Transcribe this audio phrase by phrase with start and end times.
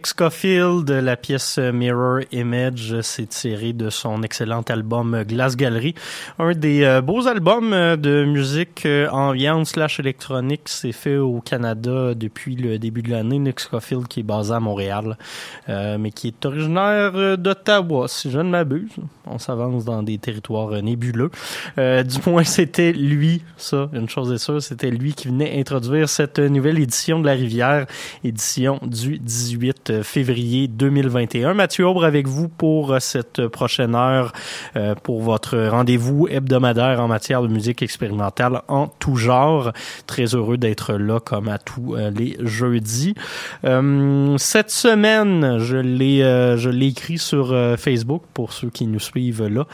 [0.00, 5.94] Nick Scofield, la pièce Mirror Image, s'est tiré de son excellent album Glass Gallery,
[6.38, 10.62] un des euh, beaux albums euh, de musique euh, ambiante slash électronique.
[10.64, 13.38] C'est fait au Canada depuis le début de l'année.
[13.38, 15.18] Nick Scofield qui est basé à Montréal,
[15.68, 18.96] mais qui est originaire d'Ottawa, si je ne m'abuse.
[19.26, 21.30] On s'avance dans des territoires nébuleux.
[21.76, 26.38] du moins, c'était lui, ça, une chose est sûre, c'était lui qui venait introduire cette
[26.38, 27.86] nouvelle édition de La Rivière,
[28.24, 31.54] édition du 18 février 2021.
[31.54, 34.32] Mathieu Aubre avec vous pour cette prochaine heure,
[35.02, 39.72] pour votre rendez-vous hebdomadaire en matière de musique expérimentale en tout genre.
[40.06, 43.14] Très heureux d'être là comme à tous euh, les jeudis.
[43.64, 49.00] Euh, cette semaine, je l'ai euh, je l'ai écrit sur Facebook pour ceux qui nous
[49.00, 49.66] suivent là.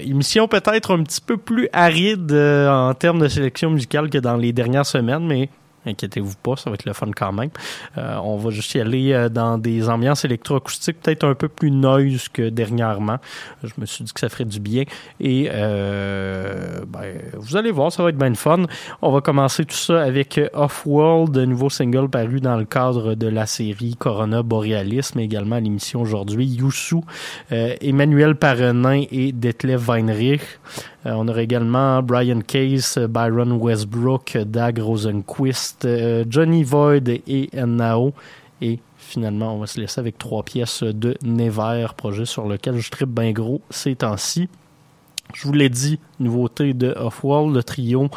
[0.00, 4.52] émission peut-être un petit peu plus aride en termes de sélection musicale que dans les
[4.52, 5.48] dernières semaines, mais
[5.84, 7.50] Inquiétez-vous pas, ça va être le fun quand même.
[7.98, 11.70] Euh, on va juste y aller euh, dans des ambiances électroacoustiques peut-être un peu plus
[11.70, 13.18] noise que dernièrement.
[13.64, 14.84] Je me suis dit que ça ferait du bien.
[15.18, 18.64] Et euh, ben, vous allez voir, ça va être bien fun.
[19.00, 23.46] On va commencer tout ça avec Off-World, nouveau single paru dans le cadre de la
[23.46, 26.46] série Corona Borealis, mais également à l'émission aujourd'hui.
[26.46, 27.04] Youssou,
[27.50, 30.42] Emmanuel Parenin et Detlef Weinrich.
[31.04, 38.12] Euh, on aurait également Brian Case, Byron Westbrook, Dag Rosenquist, euh, Johnny Void et Nao.
[38.60, 42.90] Et finalement, on va se laisser avec trois pièces de Never, projet sur lequel je
[42.90, 44.48] tripe bien gros ces temps-ci.
[45.34, 48.08] Je vous l'ai dit, nouveauté de Off-World, le trio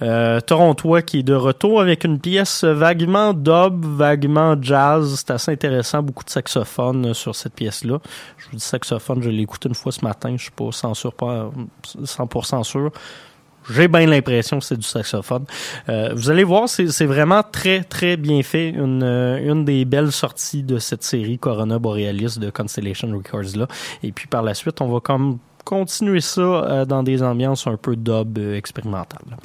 [0.00, 5.16] euh, torontois qui est de retour avec une pièce vaguement dub, vaguement jazz.
[5.18, 7.98] C'est assez intéressant, beaucoup de saxophone sur cette pièce-là.
[8.38, 11.12] Je vous dis saxophone, je l'ai écouté une fois ce matin, je suis pas 100%,
[11.12, 11.50] pas
[12.02, 12.90] 100% sûr.
[13.70, 15.44] J'ai bien l'impression que c'est du saxophone.
[15.88, 18.70] Euh, vous allez voir, c'est vraiment très, très bien fait.
[18.70, 23.68] Une, une des belles sorties de cette série Corona Borealis de Constellation Records là.
[24.02, 27.76] Et puis par la suite, on va comme continuer ça euh, dans des ambiances un
[27.76, 29.36] peu dub euh, expérimentales.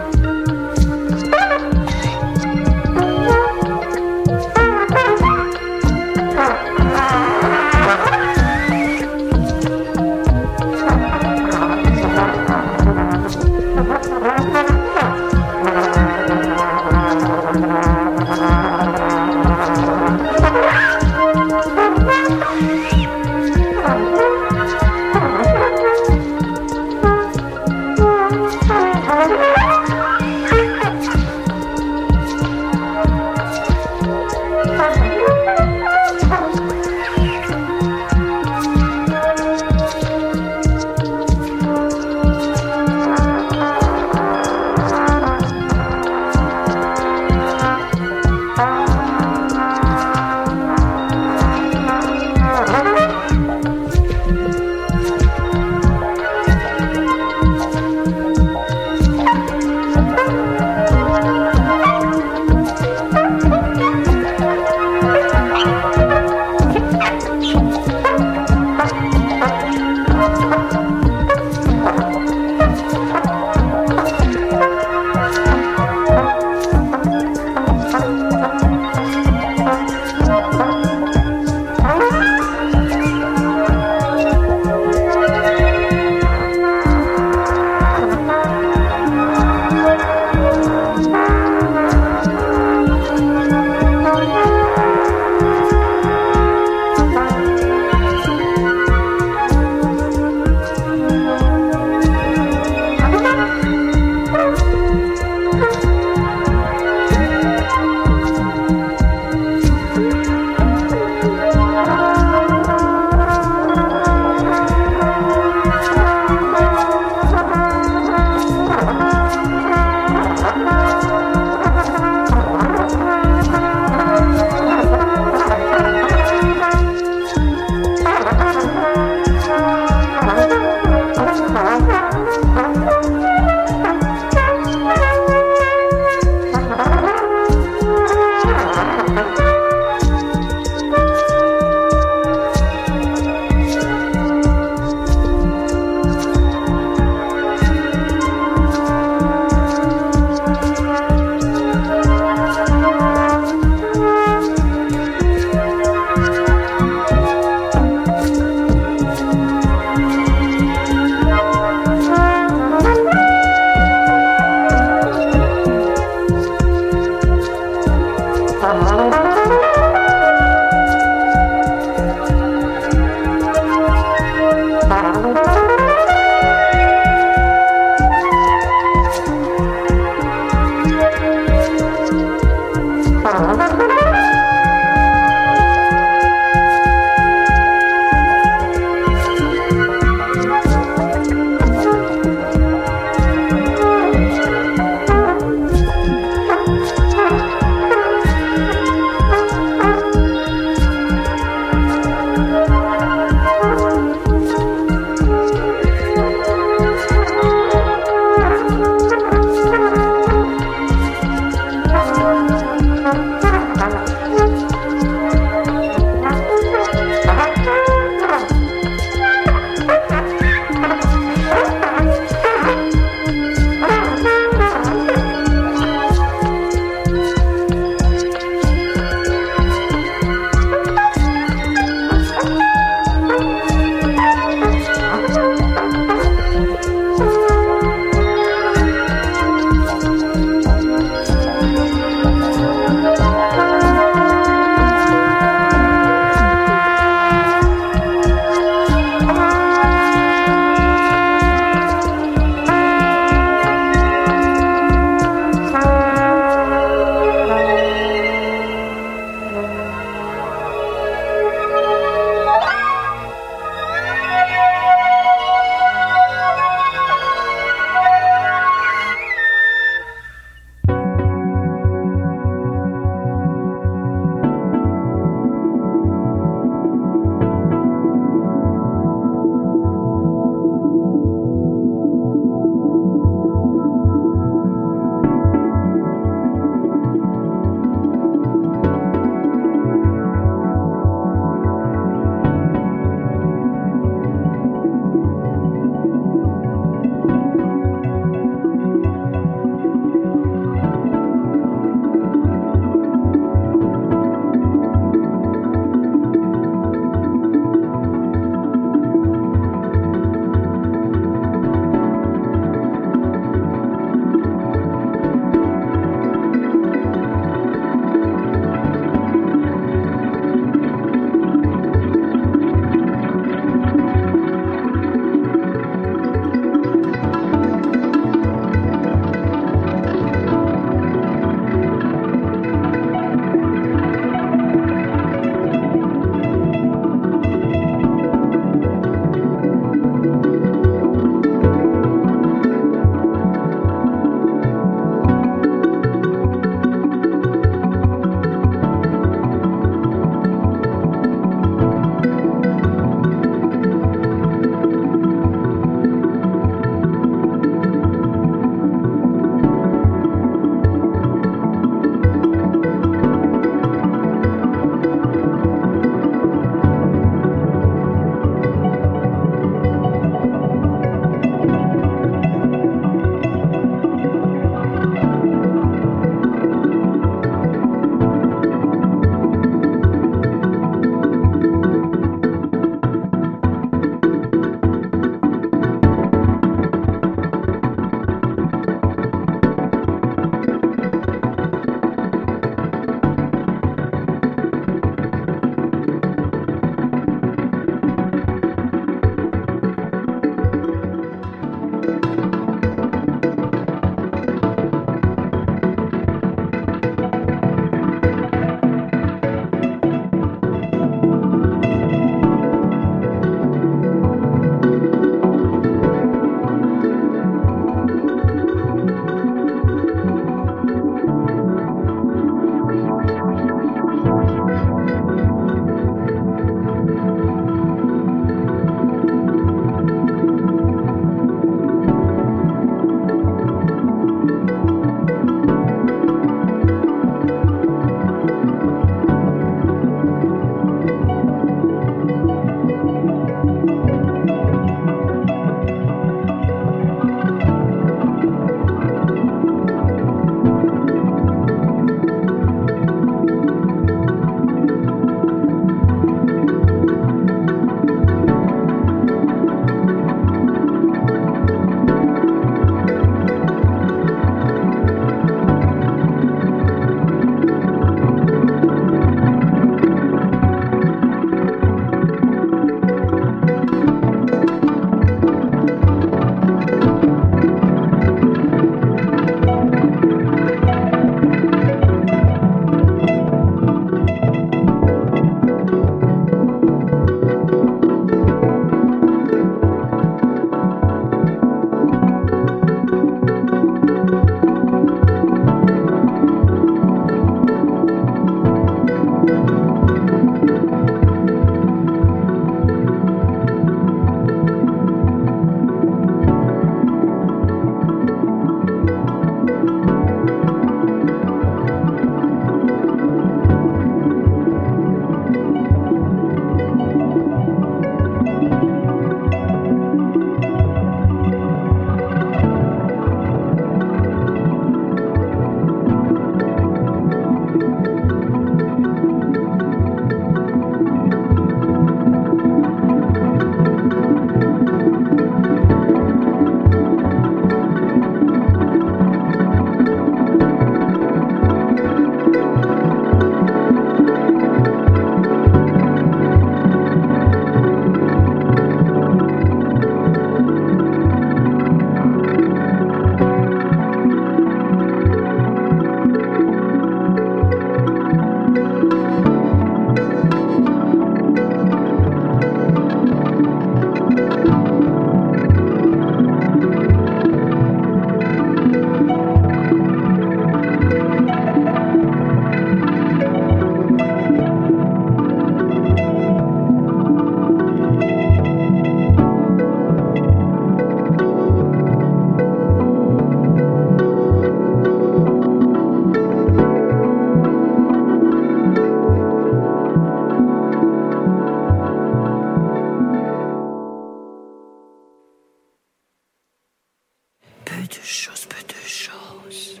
[598.16, 600.00] de choses, peu de choses,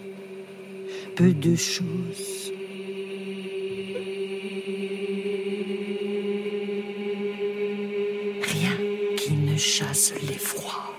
[1.16, 2.52] peu de choses.
[8.42, 10.93] Rien qui ne chasse l'effroi.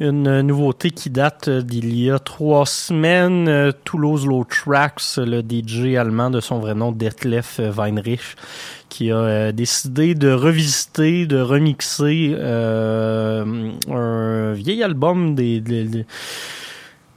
[0.00, 3.74] Une nouveauté qui date d'il y a trois semaines.
[3.84, 8.34] Toulouse Low Tracks, le DJ allemand de son vrai nom, Detlef Weinrich,
[8.88, 16.06] qui a décidé de revisiter, de remixer un vieil album des, des des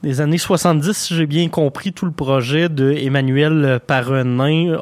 [0.04, 4.76] années 70, si j'ai bien compris tout le projet de Emmanuel Parenin,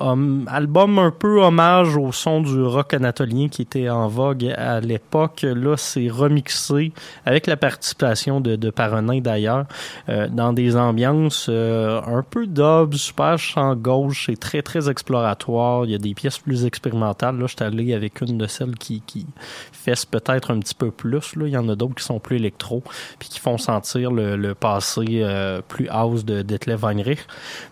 [0.49, 5.43] album un peu hommage au son du rock anatolien qui était en vogue à l'époque.
[5.43, 6.93] Là, c'est remixé
[7.25, 9.67] avec la participation de, de Parenin d'ailleurs,
[10.09, 15.85] euh, dans des ambiances euh, un peu dub, super chant gauche, c'est très très exploratoire.
[15.85, 17.39] Il y a des pièces plus expérimentales.
[17.39, 19.27] Là, je suis allé avec une de celles qui, qui
[19.73, 21.37] fesse peut-être un petit peu plus.
[21.37, 21.47] Là.
[21.47, 22.83] Il y en a d'autres qui sont plus électro,
[23.21, 27.21] puis qui font sentir le, le passé euh, plus house de Detlef Weinrich.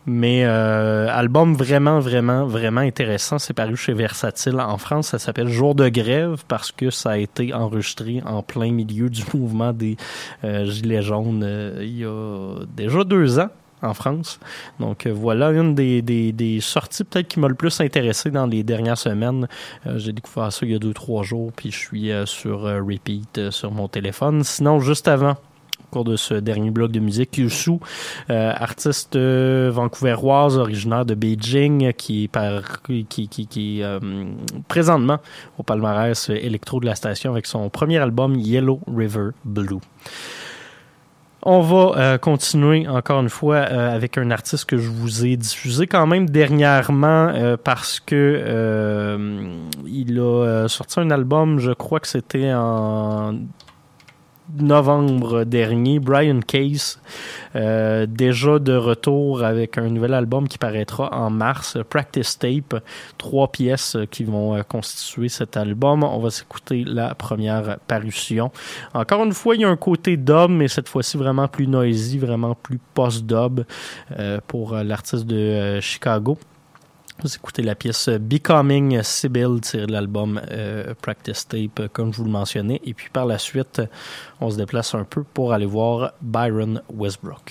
[0.06, 3.38] Mais euh, album vraiment, vraiment, vraiment intéressant.
[3.38, 5.08] C'est paru chez Versatile en France.
[5.08, 9.22] Ça s'appelle Jour de grève parce que ça a été enregistré en plein milieu du
[9.34, 9.96] mouvement des
[10.44, 11.46] euh, Gilets jaunes
[11.80, 13.48] il y a déjà deux ans
[13.82, 14.38] en France.
[14.78, 19.48] Donc voilà une des, sorties peut-être qui m'a le plus intéressé dans les dernières semaines.
[19.96, 23.70] J'ai découvert ça il y a deux, trois jours, puis je suis sur repeat sur
[23.70, 24.44] mon téléphone.
[24.44, 25.36] Sinon, juste avant,
[25.90, 27.36] cours de ce dernier bloc de musique.
[27.38, 27.72] Yusu,
[28.30, 34.24] euh, artiste euh, vancouveroise originaire de Beijing, qui est par, euh,
[34.68, 35.18] présentement
[35.58, 39.80] au palmarès électro de la station avec son premier album Yellow River Blue.
[41.42, 46.06] On va continuer encore une fois avec un artiste que je vous ai diffusé quand
[46.06, 47.32] même dernièrement
[47.64, 49.48] parce que
[49.86, 53.36] il a sorti un album, je crois que c'était en
[54.58, 57.00] novembre dernier, Brian Case,
[57.56, 62.82] euh, déjà de retour avec un nouvel album qui paraîtra en mars, Practice Tape,
[63.18, 66.02] trois pièces qui vont euh, constituer cet album.
[66.02, 68.50] On va s'écouter la première parution.
[68.94, 72.18] Encore une fois, il y a un côté dub, mais cette fois-ci vraiment plus noisy,
[72.18, 73.64] vraiment plus post-dub
[74.18, 76.38] euh, pour l'artiste de Chicago.
[77.22, 82.24] Vous écoutez la pièce Becoming Sibyl tirée de l'album euh, Practice Tape, comme je vous
[82.24, 82.80] le mentionnais.
[82.82, 83.82] Et puis par la suite,
[84.40, 87.50] on se déplace un peu pour aller voir Byron Westbrook.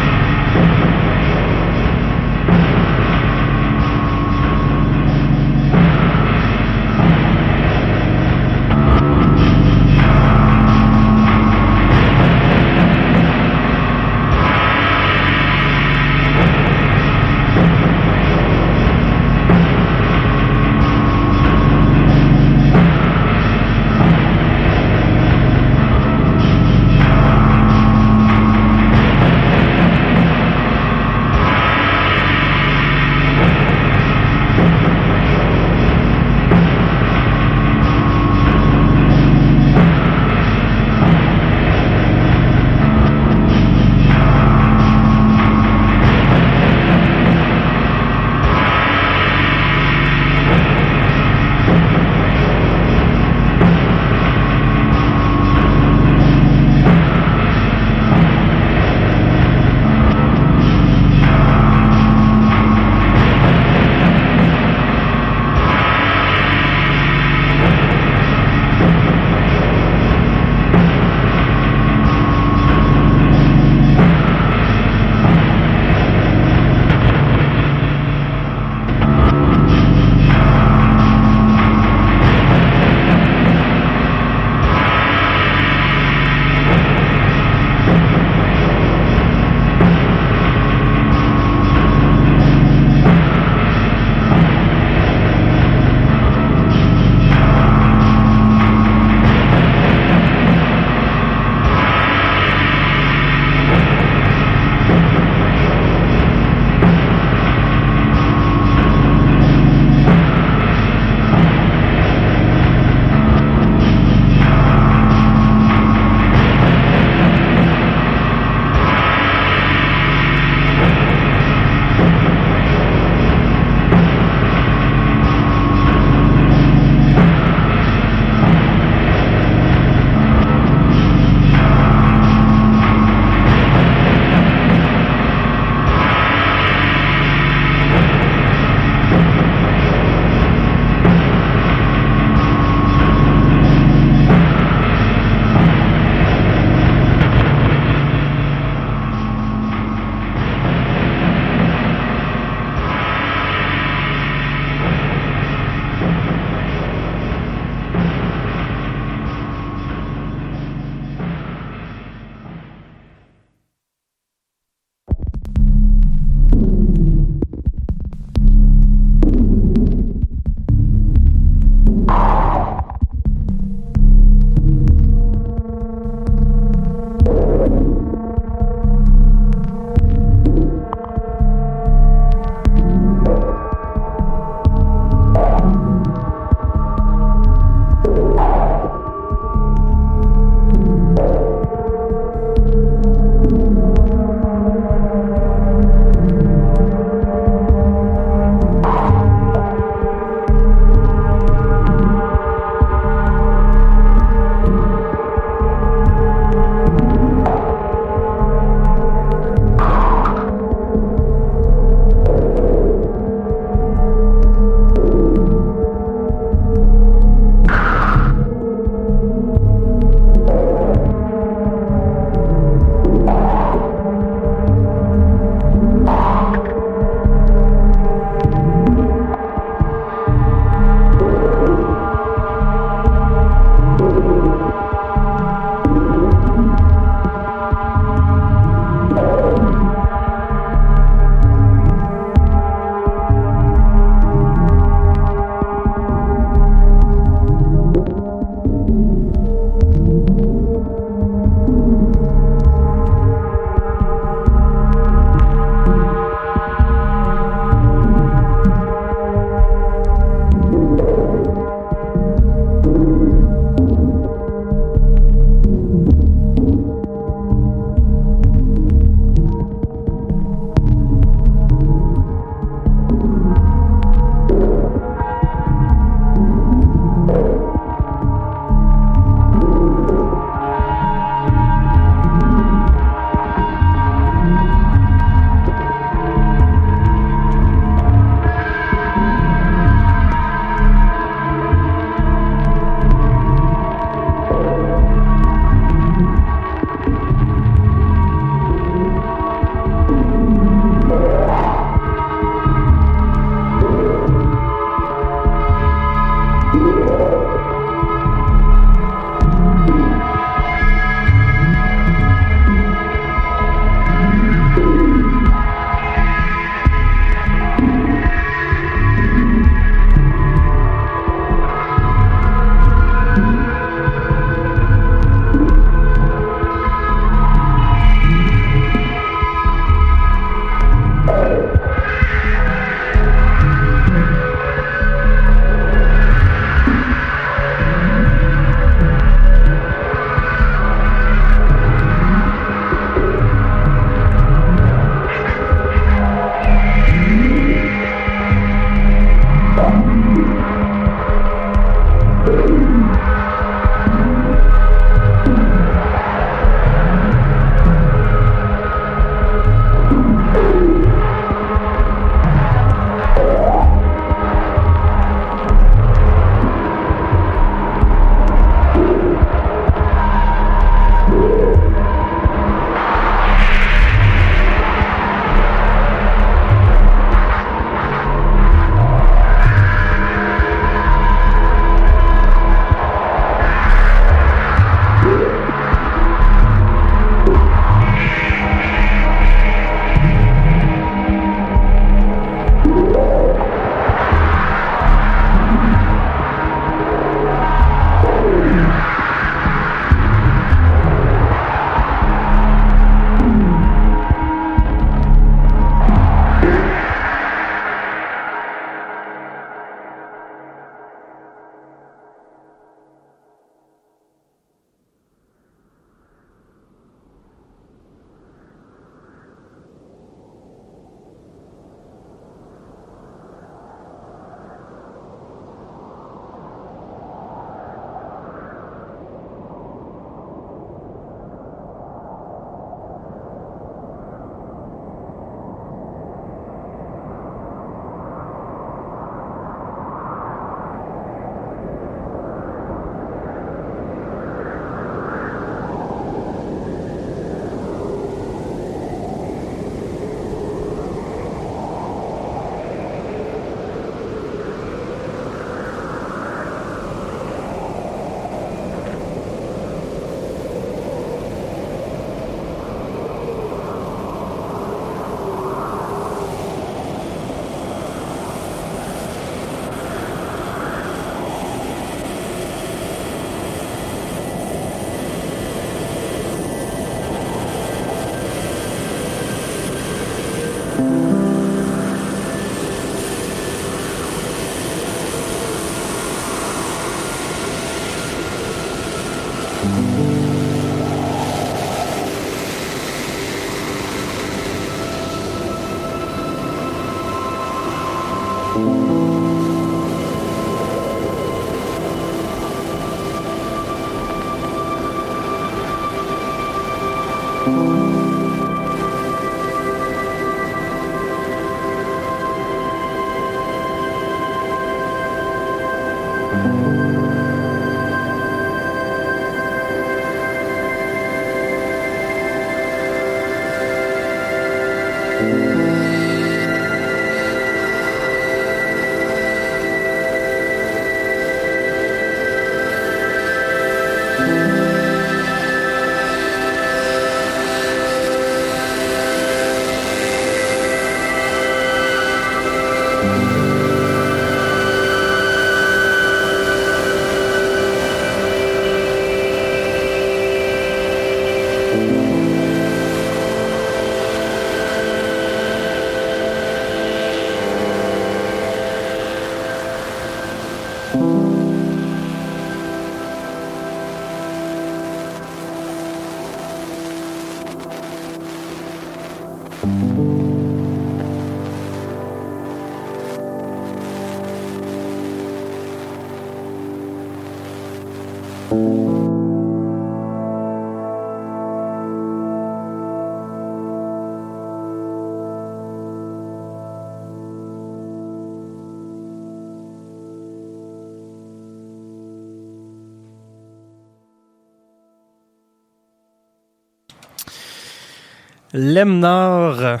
[598.76, 600.00] Lemnar.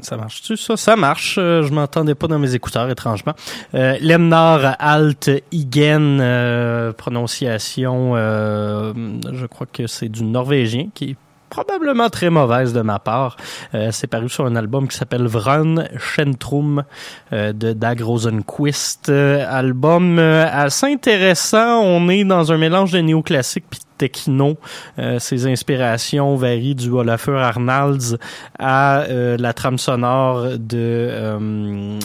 [0.00, 0.76] Ça marche-tu, ça?
[0.76, 1.36] Ça marche.
[1.38, 3.32] Euh, je m'entendais pas dans mes écouteurs, étrangement.
[3.74, 8.92] Euh, Lemnar Alt Igen, euh, prononciation, euh,
[9.32, 11.16] je crois que c'est du norvégien, qui est
[11.48, 13.36] probablement très mauvaise de ma part.
[13.90, 16.82] c'est paru sur un album qui s'appelle Vrun Centrum
[17.30, 19.10] de Dag Rosenquist.
[19.10, 21.82] album assez intéressant.
[21.82, 24.56] On est dans un mélange de néoclassique puis techno.
[24.98, 28.18] Euh, ses inspirations varient du Olafur Arnalds
[28.58, 32.00] à euh, la trame sonore de euh,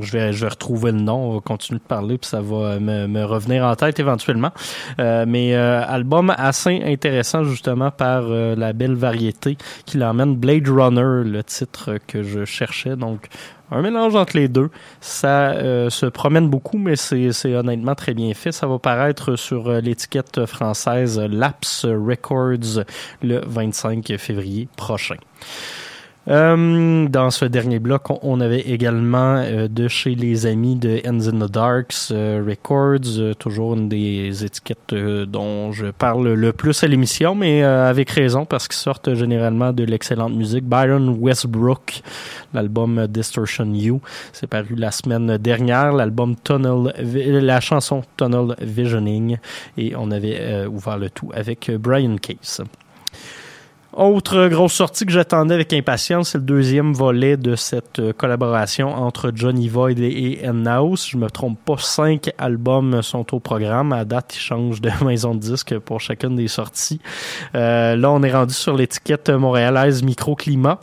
[0.00, 1.30] je vais je vais retrouver le nom.
[1.30, 4.50] On va continuer de parler puis ça va me, me revenir en tête éventuellement.
[4.98, 11.98] mais album assez intéressant justement par la belle variété qui l'emmène Blade Runner, le titre
[12.08, 12.96] que je cherchais.
[12.96, 13.28] Donc
[13.70, 14.70] un mélange entre les deux.
[15.00, 18.52] Ça euh, se promène beaucoup, mais c'est honnêtement très bien fait.
[18.52, 22.84] Ça va paraître sur euh, l'étiquette française Laps Records
[23.22, 25.16] le 25 février prochain.
[26.28, 31.28] Euh, dans ce dernier bloc, on avait également euh, de chez les amis de Ends
[31.28, 36.88] in the Darks euh, Records, toujours une des étiquettes dont je parle le plus à
[36.88, 40.64] l'émission, mais avec raison parce qu'ils sortent généralement de l'excellente musique.
[40.64, 42.02] Byron Westbrook,
[42.52, 44.00] l'album Distortion You,
[44.32, 49.38] c'est paru la semaine dernière, l'album Tunnel, la chanson Tunnel Visioning,
[49.78, 52.62] et on avait ouvert le tout avec Brian Case.
[53.92, 58.94] Autre grosse sortie que j'attendais avec impatience, c'est le deuxième volet de cette euh, collaboration
[58.94, 61.08] entre Johnny Void et N-House.
[61.10, 63.92] Je me trompe pas, cinq albums sont au programme.
[63.92, 67.00] À date, ils changent de maison de disque pour chacune des sorties.
[67.56, 70.78] Euh, là, on est rendu sur l'étiquette montréalaise Microclimat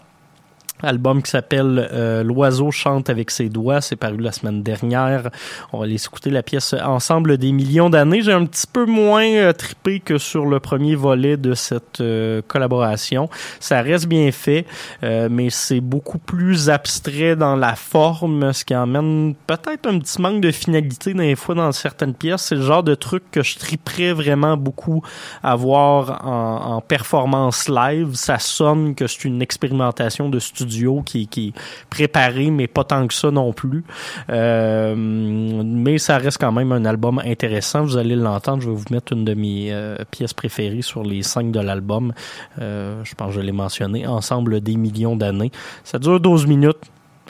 [0.84, 5.30] album qui s'appelle euh, L'oiseau chante avec ses doigts, c'est paru la semaine dernière.
[5.74, 8.22] On va aller écouter la pièce Ensemble des millions d'années.
[8.22, 12.42] J'ai un petit peu moins euh, trippé que sur le premier volet de cette euh,
[12.48, 13.30] collaboration.
[13.60, 14.66] Ça reste bien fait,
[15.02, 20.42] mais c'est beaucoup plus abstrait dans la forme, ce qui emmène peut-être un petit manque
[20.42, 22.44] de finalité des fois dans certaines pièces.
[22.44, 25.02] C'est le genre de truc que je triperais vraiment beaucoup
[25.44, 28.14] à voir en, en performance live.
[28.14, 30.67] Ça sonne que c'est une expérimentation de studio
[31.06, 31.54] qui, qui est
[31.90, 33.84] préparé, mais pas tant que ça non plus.
[34.30, 37.84] Euh, mais ça reste quand même un album intéressant.
[37.84, 38.62] Vous allez l'entendre.
[38.62, 42.14] Je vais vous mettre une de mes euh, pièces préférées sur les cinq de l'album.
[42.60, 44.06] Euh, je pense que je l'ai mentionné.
[44.08, 45.52] Ensemble des millions d'années.
[45.84, 46.78] Ça dure 12 minutes.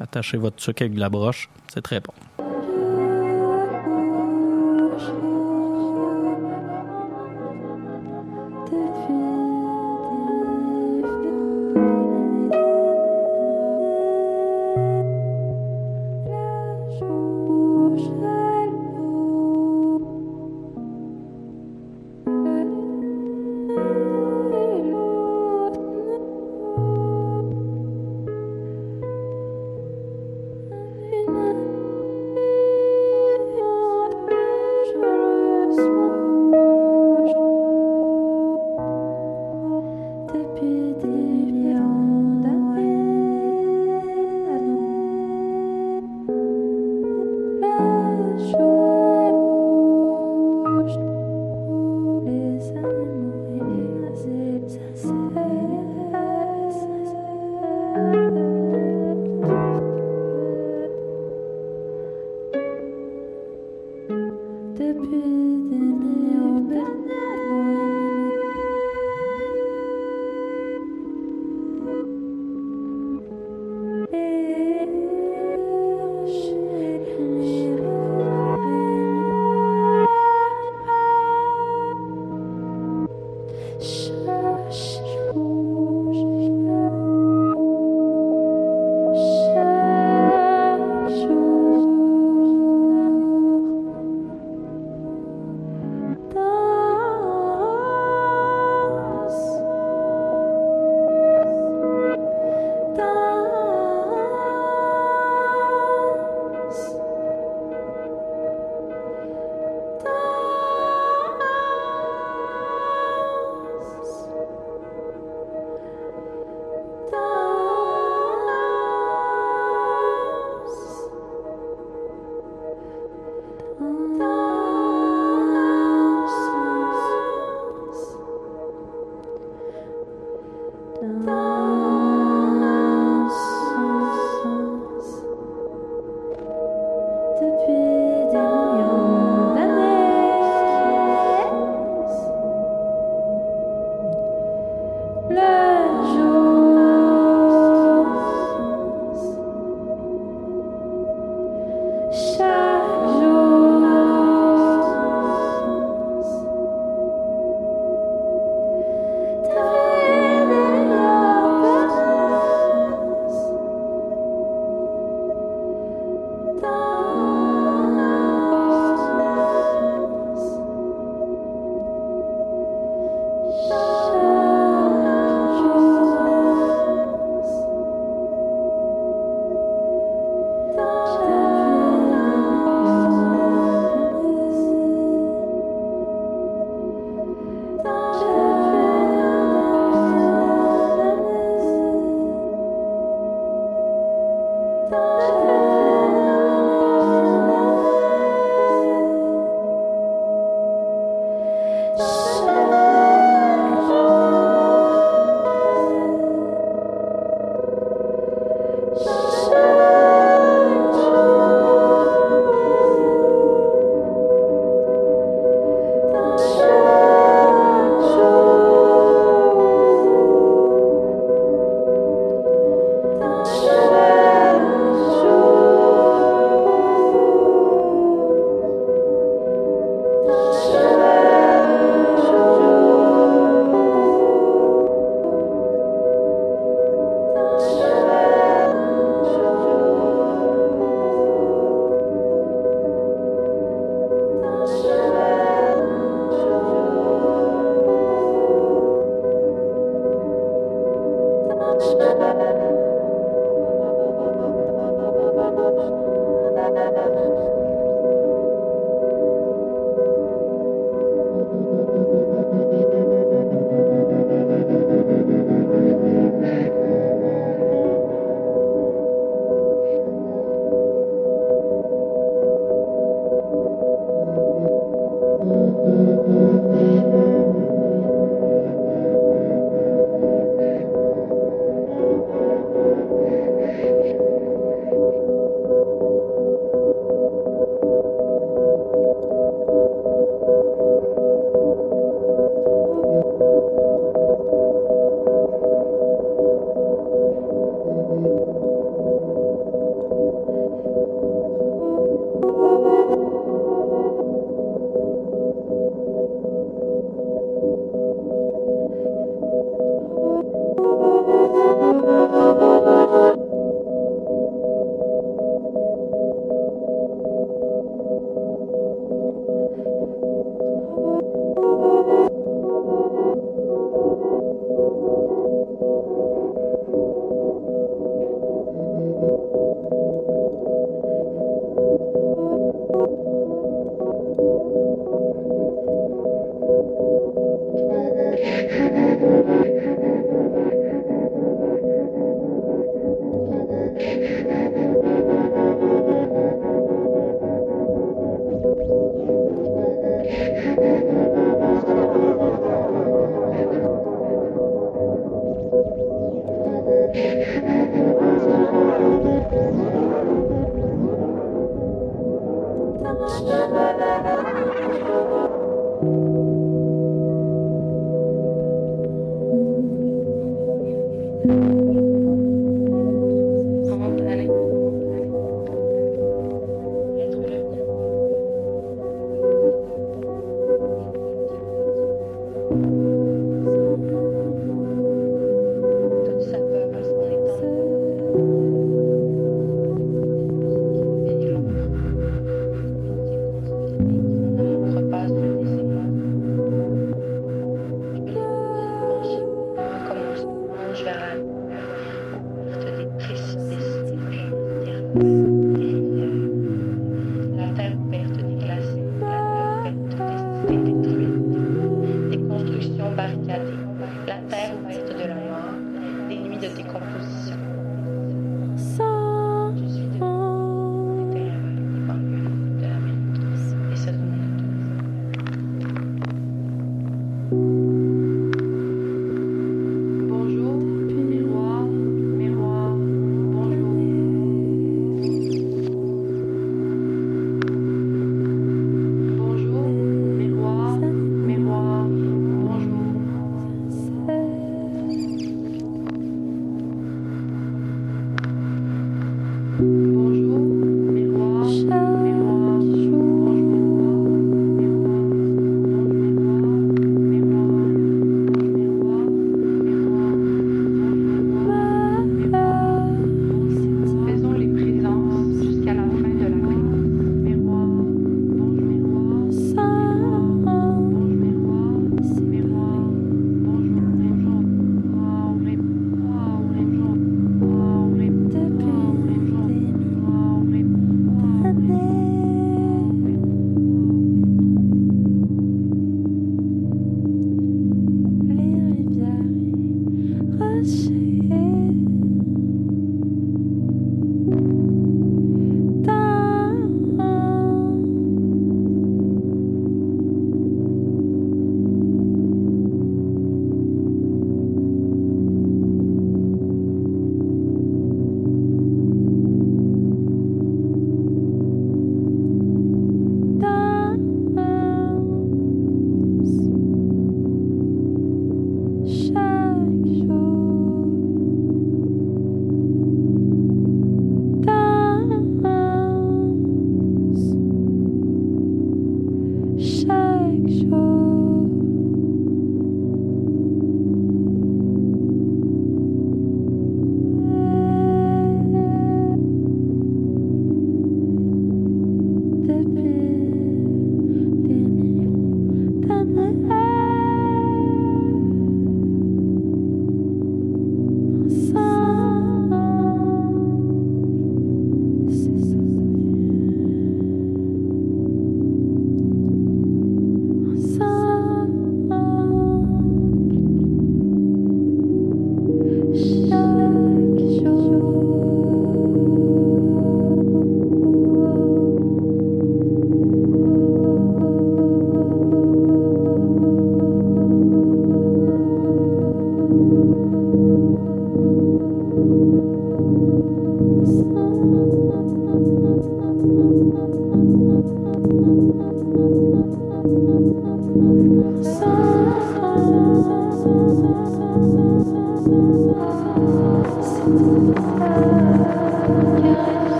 [0.00, 1.48] Attachez votre sucre avec de la broche.
[1.72, 2.12] C'est très bon.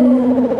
[0.00, 0.57] Oh!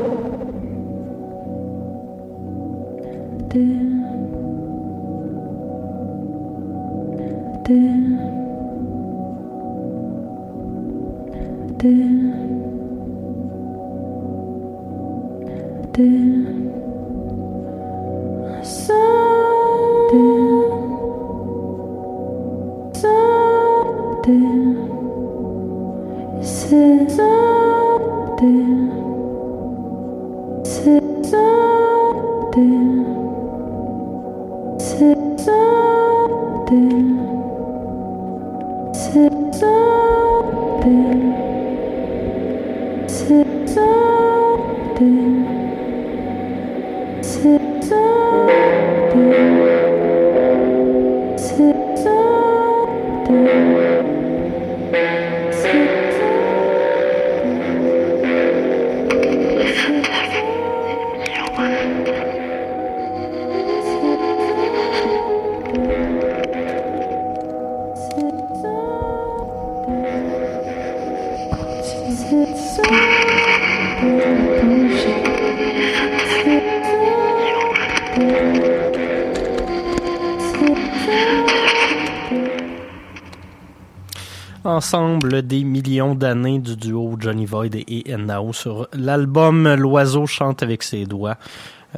[84.78, 90.84] Ensemble des millions d'années du duo Johnny Void et Now sur l'album L'oiseau chante avec
[90.84, 91.36] ses doigts.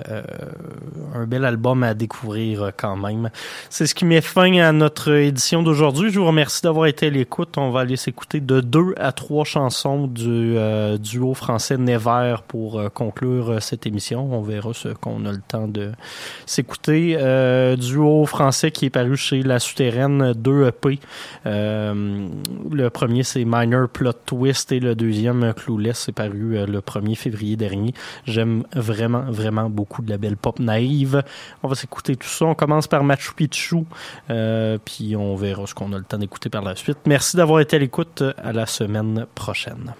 [0.09, 0.23] Euh,
[1.15, 3.31] un bel album à découvrir euh, quand même.
[3.69, 6.11] C'est ce qui met fin à notre édition d'aujourd'hui.
[6.11, 7.57] Je vous remercie d'avoir été à l'écoute.
[7.59, 12.81] On va aller s'écouter de deux à trois chansons du euh, duo français Never pour
[12.93, 14.33] conclure cette émission.
[14.33, 15.93] On verra ce qu'on a le temps de
[16.47, 17.17] s'écouter.
[17.79, 20.99] duo français qui est paru chez La Souterraine, 2 EP.
[21.45, 27.57] le premier, c'est Minor Plot Twist et le deuxième, Clueless, c'est paru le 1er février
[27.57, 27.95] dernier.
[28.27, 31.00] J'aime vraiment, vraiment beaucoup de la belle pop naïve.
[31.63, 32.47] On va s'écouter tout ça.
[32.47, 33.85] On commence par Machu Picchu,
[34.31, 36.99] euh, puis on verra ce qu'on a le temps d'écouter par la suite.
[37.07, 38.23] Merci d'avoir été à l'écoute.
[38.43, 39.95] À la semaine prochaine.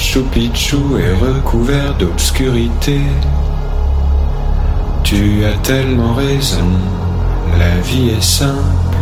[0.00, 3.00] Machu Picchu est recouvert d'obscurité.
[5.04, 6.70] Tu as tellement raison,
[7.58, 8.96] la vie est simple.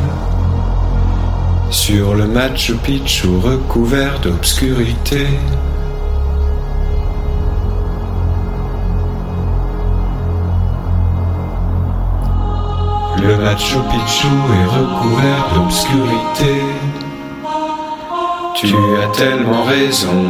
[1.70, 5.28] Sur le Machu Picchu recouvert d'obscurité.
[13.22, 16.60] Le Machu Picchu est recouvert d'obscurité.
[18.56, 20.24] Tu as tellement raison,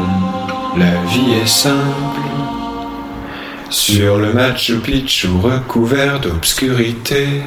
[0.76, 2.20] la vie est simple.
[3.70, 7.42] Sur le Machu Picchu recouvert d'obscurité,